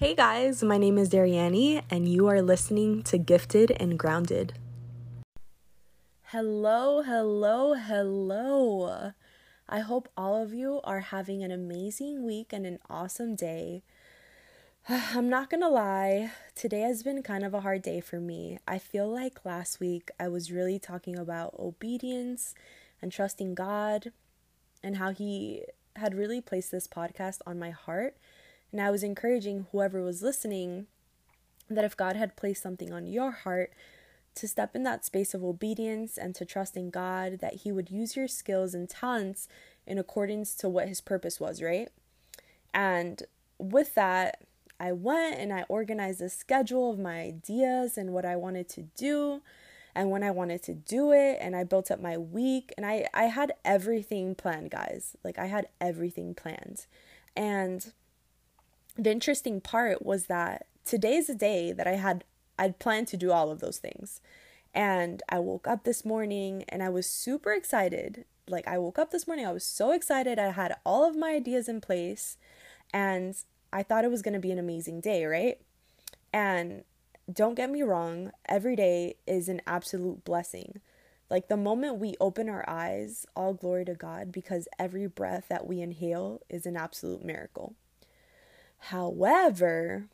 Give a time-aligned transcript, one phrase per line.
[0.00, 4.52] Hey guys, my name is Dariani, and you are listening to Gifted and Grounded.
[6.26, 9.10] Hello, hello, hello.
[9.68, 13.82] I hope all of you are having an amazing week and an awesome day.
[14.88, 18.60] I'm not gonna lie, today has been kind of a hard day for me.
[18.68, 22.54] I feel like last week I was really talking about obedience
[23.02, 24.12] and trusting God
[24.80, 25.64] and how He
[25.96, 28.16] had really placed this podcast on my heart
[28.72, 30.86] and I was encouraging whoever was listening
[31.68, 33.72] that if God had placed something on your heart,
[34.38, 37.90] to step in that space of obedience and to trust in God that He would
[37.90, 39.48] use your skills and talents
[39.86, 41.88] in accordance to what His purpose was, right?
[42.72, 43.24] And
[43.58, 44.42] with that,
[44.78, 48.82] I went and I organized a schedule of my ideas and what I wanted to
[48.96, 49.42] do
[49.94, 53.08] and when I wanted to do it and I built up my week and I
[53.12, 55.16] I had everything planned, guys.
[55.24, 56.86] Like I had everything planned.
[57.34, 57.92] And
[58.98, 62.24] the interesting part was that today's the day that I had
[62.58, 64.20] I'd planned to do all of those things.
[64.74, 68.24] And I woke up this morning and I was super excited.
[68.48, 70.38] Like I woke up this morning, I was so excited.
[70.38, 72.36] I had all of my ideas in place
[72.92, 73.36] and
[73.72, 75.60] I thought it was going to be an amazing day, right?
[76.32, 76.82] And
[77.32, 80.80] don't get me wrong, every day is an absolute blessing.
[81.30, 85.66] Like the moment we open our eyes, all glory to God because every breath that
[85.66, 87.74] we inhale is an absolute miracle.
[88.78, 90.08] However,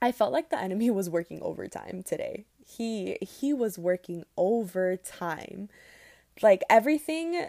[0.00, 2.46] I felt like the enemy was working overtime today.
[2.66, 5.68] He he was working overtime.
[6.42, 7.48] Like everything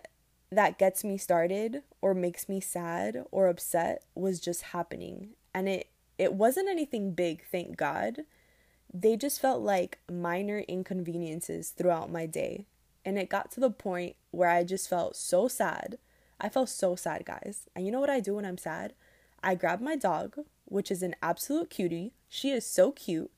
[0.52, 5.30] that gets me started or makes me sad or upset was just happening.
[5.54, 8.22] And it it wasn't anything big, thank God.
[8.94, 12.66] They just felt like minor inconveniences throughout my day.
[13.06, 15.98] And it got to the point where I just felt so sad.
[16.40, 17.68] I felt so sad, guys.
[17.76, 18.94] And you know what I do when I'm sad?
[19.44, 22.14] I grab my dog, which is an absolute cutie.
[22.30, 23.32] She is so cute.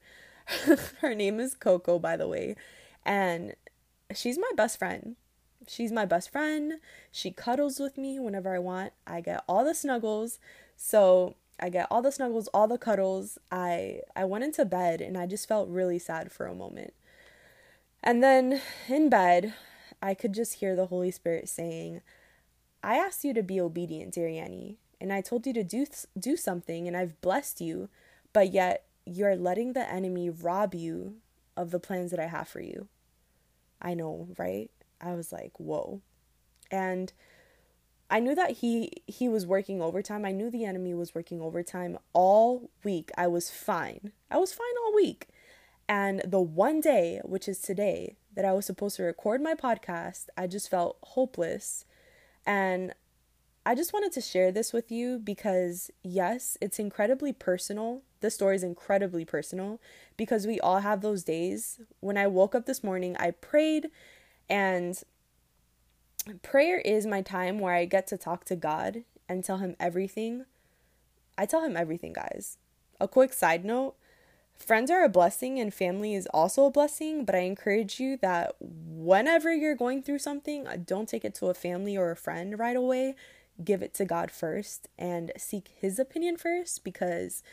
[1.02, 2.56] Her name is Coco, by the way.
[3.06, 3.56] And
[4.14, 5.16] she's my best friend.
[5.68, 6.74] She's my best friend.
[7.12, 8.94] She cuddles with me whenever I want.
[9.08, 10.40] I get all the snuggles.
[10.76, 13.38] So I get all the snuggles, all the cuddles.
[13.50, 16.94] I I went into bed and I just felt really sad for a moment.
[18.04, 19.54] And then in bed,
[20.02, 22.02] I could just hear the Holy Spirit saying,
[22.84, 25.86] I asked you to be obedient, Dariani and I told you to do
[26.18, 27.90] do something and I've blessed you,
[28.32, 31.18] but yet you're letting the enemy rob you
[31.58, 32.88] of the plans that I have for you.
[33.82, 34.72] I know, right?
[35.02, 36.00] I was like, "Whoa."
[36.72, 37.12] And
[38.10, 40.24] I knew that he he was working overtime.
[40.24, 43.12] I knew the enemy was working overtime all week.
[43.18, 44.14] I was fine.
[44.32, 45.28] I was fine all week.
[45.90, 50.28] And the one day, which is today, that I was supposed to record my podcast,
[50.38, 51.84] I just felt hopeless.
[52.46, 52.94] And
[53.66, 58.02] I just wanted to share this with you because, yes, it's incredibly personal.
[58.20, 59.80] The story is incredibly personal
[60.18, 61.80] because we all have those days.
[62.02, 63.90] When I woke up this morning, I prayed,
[64.50, 65.02] and
[66.42, 70.44] prayer is my time where I get to talk to God and tell Him everything.
[71.38, 72.58] I tell Him everything, guys.
[73.00, 73.96] A quick side note
[74.56, 78.56] friends are a blessing and family is also a blessing, but I encourage you that
[78.60, 82.76] whenever you're going through something, don't take it to a family or a friend right
[82.76, 83.16] away
[83.64, 87.44] give it to God first and seek His opinion first because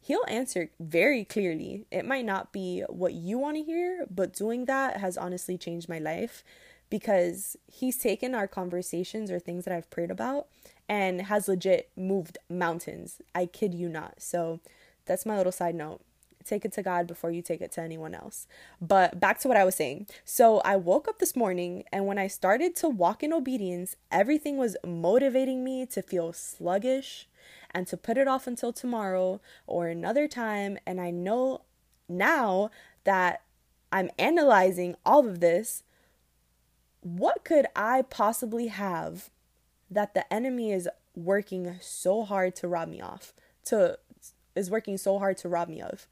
[0.00, 1.86] He'll answer very clearly.
[1.90, 5.88] It might not be what you want to hear, but doing that has honestly changed
[5.88, 6.44] my life
[6.90, 10.46] because He's taken our conversations or things that I've prayed about
[10.88, 13.20] and has legit moved mountains.
[13.34, 14.22] I kid you not.
[14.22, 14.60] So
[15.06, 16.02] that's my little side note
[16.46, 18.46] take it to God before you take it to anyone else.
[18.80, 20.06] But back to what I was saying.
[20.24, 24.56] So I woke up this morning, and when I started to walk in obedience, everything
[24.56, 27.28] was motivating me to feel sluggish
[27.70, 30.78] and to put it off until tomorrow or another time.
[30.86, 31.62] And I know
[32.08, 32.70] now
[33.04, 33.42] that
[33.92, 35.82] I'm analyzing all of this,
[37.00, 39.30] what could I possibly have
[39.90, 43.32] that the enemy is working so hard to rob me off?
[43.66, 43.98] To
[44.56, 46.08] is working so hard to rob me of.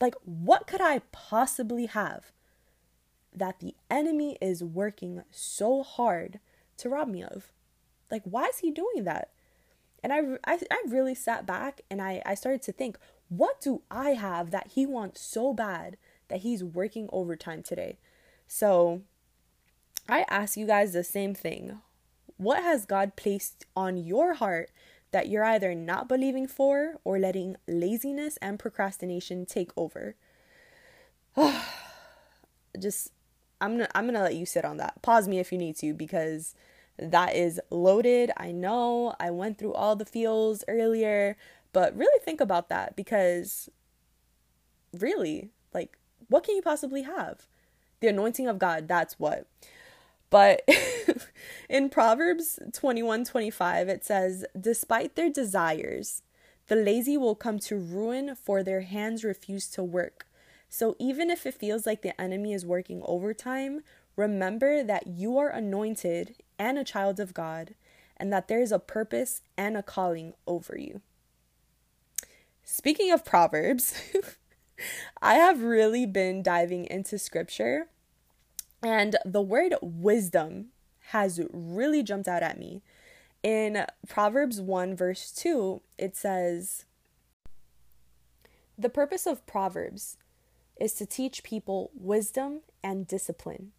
[0.00, 2.32] Like, what could I possibly have
[3.34, 6.40] that the enemy is working so hard
[6.78, 7.52] to rob me of?
[8.10, 9.30] Like, why is he doing that?
[10.02, 12.98] And I, I, I really sat back and I, I started to think,
[13.28, 15.96] what do I have that he wants so bad
[16.28, 17.98] that he's working overtime today?
[18.46, 19.02] So
[20.08, 21.80] I ask you guys the same thing.
[22.36, 24.70] What has God placed on your heart
[25.12, 30.16] that you're either not believing for or letting laziness and procrastination take over.
[32.78, 33.12] Just
[33.60, 35.00] I'm gonna I'm gonna let you sit on that.
[35.02, 36.54] Pause me if you need to because
[36.98, 38.30] that is loaded.
[38.36, 41.36] I know I went through all the feels earlier,
[41.72, 43.68] but really think about that because
[44.98, 45.98] really, like,
[46.28, 47.46] what can you possibly have?
[48.00, 49.46] The anointing of God, that's what.
[50.30, 50.68] But
[51.68, 56.22] in Proverbs 21 25, it says, Despite their desires,
[56.68, 60.26] the lazy will come to ruin, for their hands refuse to work.
[60.68, 63.82] So even if it feels like the enemy is working overtime,
[64.16, 67.74] remember that you are anointed and a child of God,
[68.16, 71.02] and that there is a purpose and a calling over you.
[72.64, 73.94] Speaking of Proverbs,
[75.22, 77.86] I have really been diving into scripture,
[78.82, 80.66] and the word wisdom
[81.10, 82.82] has really jumped out at me.
[83.42, 86.84] In Proverbs 1, verse 2, it says,
[88.76, 90.16] The purpose of Proverbs
[90.80, 93.72] is to teach people wisdom and discipline,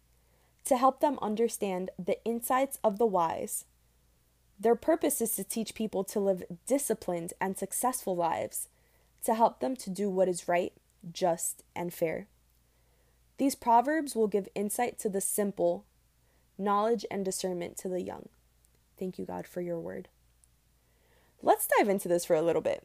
[0.64, 3.64] to help them understand the insights of the wise.
[4.58, 8.68] Their purpose is to teach people to live disciplined and successful lives,
[9.24, 10.72] to help them to do what is right,
[11.12, 12.26] just, and fair.
[13.38, 15.84] These proverbs will give insight to the simple,
[16.58, 18.28] knowledge and discernment to the young.
[18.98, 20.08] Thank you, God, for your word.
[21.40, 22.84] Let's dive into this for a little bit.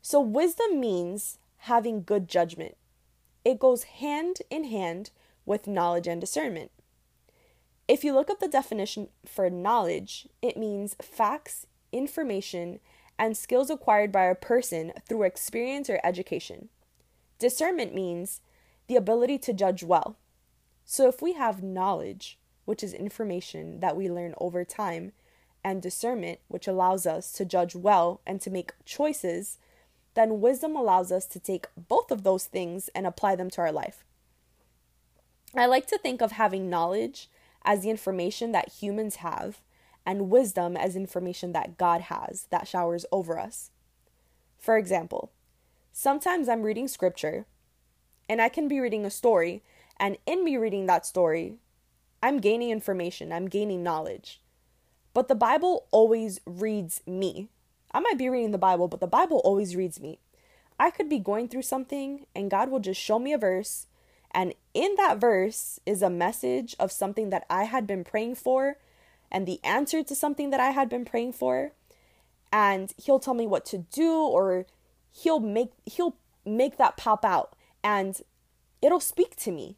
[0.00, 2.76] So, wisdom means having good judgment,
[3.44, 5.10] it goes hand in hand
[5.44, 6.70] with knowledge and discernment.
[7.88, 12.78] If you look up the definition for knowledge, it means facts, information,
[13.18, 16.68] and skills acquired by a person through experience or education.
[17.38, 18.40] Discernment means
[18.92, 20.18] the ability to judge well.
[20.84, 25.12] So if we have knowledge, which is information that we learn over time,
[25.64, 29.56] and discernment, which allows us to judge well and to make choices,
[30.12, 33.72] then wisdom allows us to take both of those things and apply them to our
[33.72, 34.04] life.
[35.56, 37.30] I like to think of having knowledge
[37.64, 39.62] as the information that humans have,
[40.04, 43.70] and wisdom as information that God has that showers over us.
[44.58, 45.30] For example,
[45.92, 47.46] sometimes I'm reading scripture
[48.32, 49.62] and I can be reading a story,
[50.00, 51.56] and in me reading that story,
[52.22, 54.40] I'm gaining information, I'm gaining knowledge.
[55.12, 57.50] But the Bible always reads me.
[57.92, 60.18] I might be reading the Bible, but the Bible always reads me.
[60.80, 63.86] I could be going through something and God will just show me a verse,
[64.30, 68.78] and in that verse is a message of something that I had been praying for
[69.30, 71.72] and the answer to something that I had been praying for.
[72.50, 74.64] And he'll tell me what to do or
[75.12, 78.20] he'll make he'll make that pop out and
[78.80, 79.76] it'll speak to me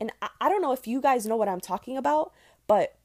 [0.00, 2.32] and I, I don't know if you guys know what I'm talking about,
[2.66, 2.96] but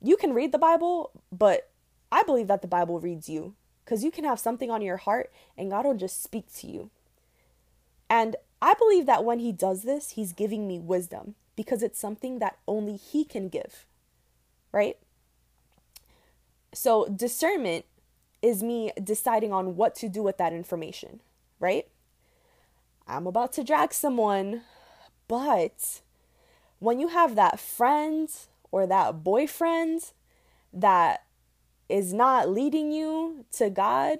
[0.00, 1.68] you can read the Bible, but
[2.12, 3.54] I believe that the Bible reads you
[3.84, 6.90] because you can have something on your heart and God will just speak to you.
[8.08, 12.38] And I believe that when He does this, He's giving me wisdom because it's something
[12.38, 13.86] that only He can give,
[14.70, 14.96] right?
[16.72, 17.86] So, discernment
[18.42, 21.20] is me deciding on what to do with that information,
[21.58, 21.88] right?
[23.06, 24.62] I'm about to drag someone,
[25.28, 26.00] but
[26.80, 28.28] when you have that friend
[28.72, 30.12] or that boyfriend
[30.72, 31.24] that
[31.88, 34.18] is not leading you to God,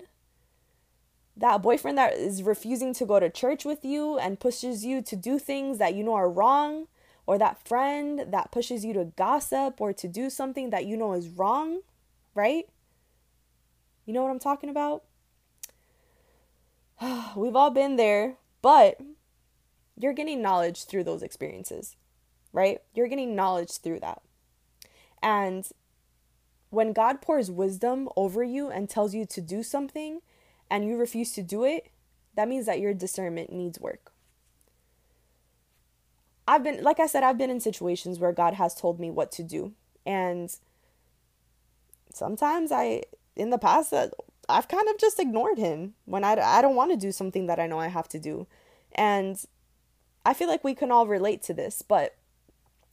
[1.37, 5.17] that boyfriend that is refusing to go to church with you and pushes you to
[5.17, 6.87] do things that you know are wrong,
[7.27, 11.13] or that friend that pushes you to gossip or to do something that you know
[11.13, 11.81] is wrong,
[12.37, 12.69] right?
[14.07, 15.03] You know what I'm talking about?
[17.37, 19.01] We've all been there, but
[19.97, 21.97] you're getting knowledge through those experiences
[22.57, 22.81] right?
[22.95, 24.23] You're getting knowledge through that.
[25.23, 25.69] And
[26.71, 30.21] when God pours wisdom over you and tells you to do something
[30.71, 31.91] and you refuse to do it,
[32.35, 34.11] that means that your discernment needs work.
[36.49, 39.31] I've been, like I said, I've been in situations where God has told me what
[39.33, 39.73] to do.
[40.07, 40.55] And
[42.15, 43.03] sometimes I,
[43.35, 44.09] in the past, uh,
[44.49, 47.59] I've kind of just ignored Him when I, I don't want to do something that
[47.59, 48.47] I know I have to do.
[48.95, 49.43] And
[50.25, 52.17] I feel like we can all relate to this, but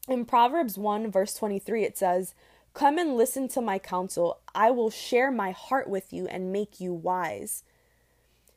[0.08, 2.34] in Proverbs 1, verse 23, it says,
[2.74, 4.40] Come and listen to my counsel.
[4.54, 7.64] I will share my heart with you and make you wise.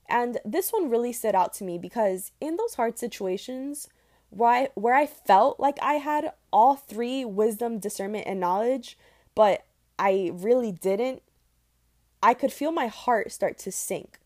[0.08, 3.88] And this one really stood out to me because in those hard situations
[4.30, 8.98] where I, where I felt like I had all three wisdom, discernment, and knowledge,
[9.34, 9.64] but
[9.98, 11.22] I really didn't,
[12.26, 14.18] I could feel my heart start to sink.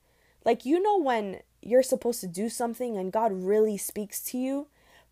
[0.42, 4.68] Like, you know, when you're supposed to do something and God really speaks to you,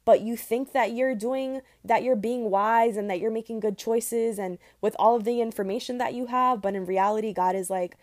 [0.07, 3.77] but you think that you're doing that you're being wise and that you're making good
[3.77, 7.69] choices and with all of the information that you have but in reality God is
[7.69, 7.95] like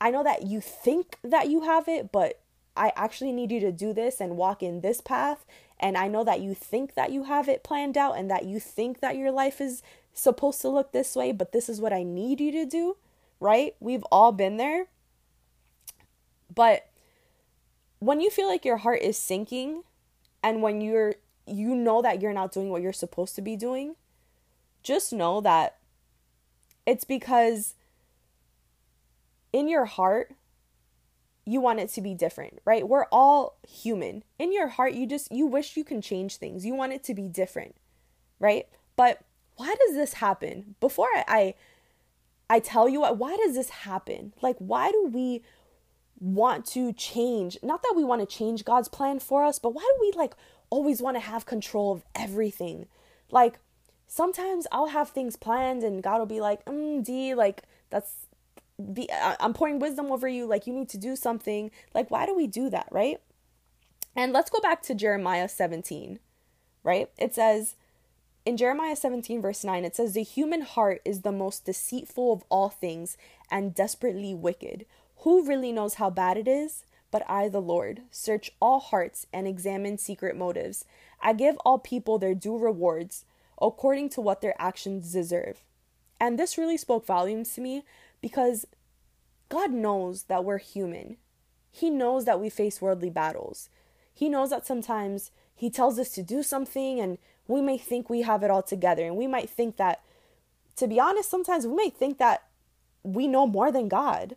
[0.00, 2.38] I know that you think that you have it but
[2.76, 5.44] I actually need you to do this and walk in this path
[5.80, 8.60] and I know that you think that you have it planned out and that you
[8.60, 12.04] think that your life is supposed to look this way but this is what I
[12.04, 12.96] need you to do
[13.44, 14.86] right we've all been there
[16.54, 16.88] But
[17.98, 19.82] when you feel like your heart is sinking
[20.42, 21.14] and when you're
[21.46, 23.96] you know that you're not doing what you're supposed to be doing,
[24.82, 25.76] just know that
[26.86, 27.74] it's because
[29.52, 30.34] in your heart
[31.46, 32.88] you want it to be different, right?
[32.88, 34.24] We're all human.
[34.38, 36.64] In your heart, you just you wish you can change things.
[36.64, 37.76] You want it to be different,
[38.38, 38.66] right?
[38.96, 39.20] But
[39.56, 40.76] why does this happen?
[40.80, 41.54] Before I I,
[42.54, 44.32] I tell you what, why does this happen?
[44.40, 45.42] Like why do we
[46.20, 47.58] want to change?
[47.64, 50.34] Not that we want to change God's plan for us, but why do we like
[50.70, 52.86] always want to have control of everything?
[53.28, 53.58] Like
[54.06, 58.28] sometimes I'll have things planned and God will be like, mm, D, like that's
[58.92, 62.34] be I'm pouring wisdom over you like you need to do something like why do
[62.34, 63.20] we do that right
[64.16, 66.18] and let's go back to Jeremiah 17
[66.82, 67.76] right it says
[68.44, 72.44] in Jeremiah 17 verse 9 it says the human heart is the most deceitful of
[72.48, 73.16] all things
[73.50, 74.86] and desperately wicked
[75.18, 79.46] who really knows how bad it is but I the Lord search all hearts and
[79.46, 80.84] examine secret motives
[81.22, 83.24] I give all people their due rewards
[83.60, 85.62] according to what their actions deserve
[86.20, 87.84] and this really spoke volumes to me
[88.20, 88.66] because
[89.48, 91.16] God knows that we're human.
[91.70, 93.68] He knows that we face worldly battles.
[94.12, 98.22] He knows that sometimes He tells us to do something and we may think we
[98.22, 99.04] have it all together.
[99.04, 100.02] And we might think that,
[100.76, 102.44] to be honest, sometimes we may think that
[103.02, 104.36] we know more than God.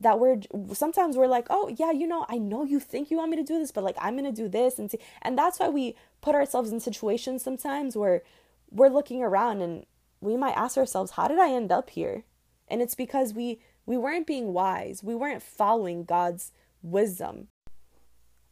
[0.00, 0.40] That we're
[0.74, 3.42] sometimes we're like, oh, yeah, you know, I know you think you want me to
[3.42, 4.78] do this, but like I'm to do this.
[4.78, 5.00] And, see.
[5.22, 8.22] and that's why we put ourselves in situations sometimes where
[8.70, 9.86] we're looking around and
[10.20, 12.24] we might ask ourselves, how did I end up here?
[12.68, 15.02] And it's because we we weren't being wise.
[15.02, 16.52] We weren't following God's
[16.82, 17.48] wisdom.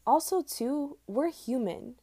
[0.06, 1.96] Also, too, we're human.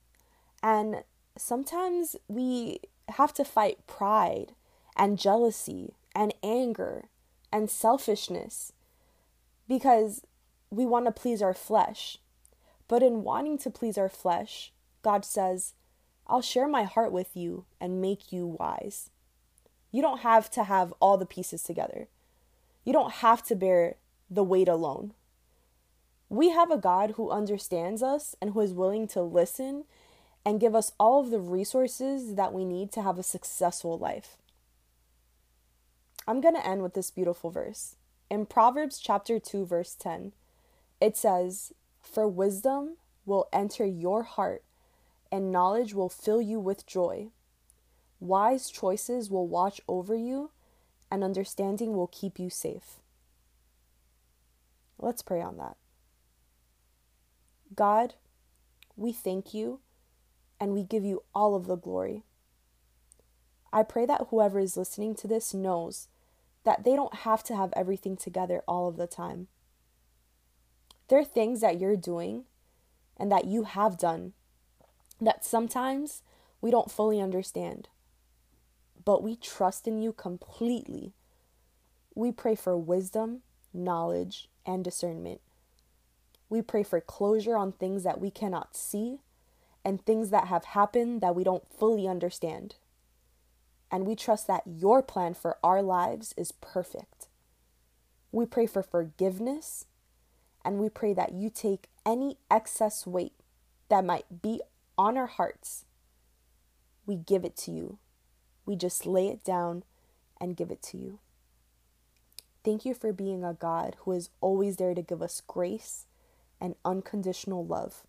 [0.62, 1.04] And
[1.38, 4.54] sometimes we have to fight pride
[4.96, 7.06] and jealousy and anger
[7.52, 8.74] and selfishness
[9.68, 10.22] because
[10.70, 12.18] we want to please our flesh.
[12.88, 14.72] But in wanting to please our flesh,
[15.02, 15.74] God says,
[16.28, 19.10] I'll share my heart with you and make you wise.
[19.92, 22.08] You don't have to have all the pieces together.
[22.84, 23.96] You don't have to bear
[24.30, 25.14] the weight alone.
[26.30, 29.86] We have a God who understands us and who is willing to listen
[30.46, 34.38] and give us all of the resources that we need to have a successful life.
[36.28, 37.96] I'm going to end with this beautiful verse.
[38.30, 40.34] In Proverbs chapter 2 verse 10,
[41.00, 44.64] it says, "For wisdom will enter your heart
[45.32, 47.32] and knowledge will fill you with joy."
[48.20, 50.52] Wise choices will watch over you,
[51.12, 53.02] and understanding will keep you safe.
[54.98, 55.76] Let's pray on that.
[57.76, 58.16] God,
[58.96, 59.82] we thank you
[60.64, 62.24] and we give you all of the glory.
[63.74, 66.08] I pray that whoever is listening to this knows
[66.64, 69.48] that they don't have to have everything together all of the time.
[71.10, 72.46] There are things that you're doing
[73.18, 74.32] and that you have done
[75.20, 76.22] that sometimes
[76.62, 77.90] we don't fully understand
[79.04, 81.12] but we trust in you completely.
[82.16, 83.42] We pray for wisdom,
[83.74, 85.42] knowledge, and discernment.
[86.48, 89.20] We pray for closure on things that we cannot see
[89.86, 92.76] and things that have happened that we don't fully understand.
[93.92, 97.28] And we trust that your plan for our lives is perfect.
[98.32, 99.86] We pray for forgiveness
[100.66, 103.34] and we pray that you take any excess weight
[103.90, 104.62] that might be
[104.98, 105.86] on our hearts.
[107.06, 108.00] We give it to you
[108.66, 109.84] we just lay it down
[110.40, 111.20] and give it to you.
[112.64, 116.06] Thank you for being a God who is always there to give us grace
[116.62, 118.04] and unconditional love.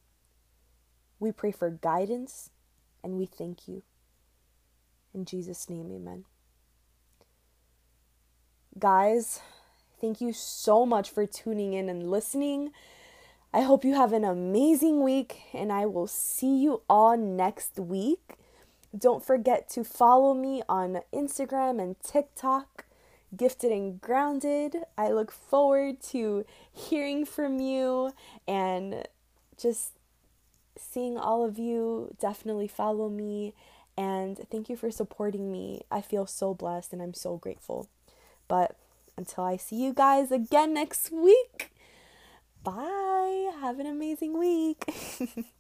[1.19, 2.51] We pray for guidance
[3.03, 3.83] and we thank you.
[5.15, 6.25] In Jesus' name, amen.
[8.79, 9.41] Guys,
[10.01, 12.73] thank you so much for tuning in and listening.
[13.53, 18.35] I hope you have an amazing week, and I will see you all next week.
[18.97, 22.85] Don't forget to follow me on Instagram and TikTok,
[23.37, 24.79] Gifted and Grounded.
[24.99, 28.13] I look forward to hearing from you
[28.49, 29.07] and
[29.57, 29.93] just
[30.79, 32.15] seeing all of you.
[32.21, 33.55] Definitely follow me
[33.97, 35.83] and thank you for supporting me.
[35.91, 37.89] I feel so blessed and I'm so grateful.
[38.49, 38.77] But
[39.17, 41.73] until I see you guys again next week,
[42.63, 43.51] bye.
[43.61, 44.85] Have an amazing week.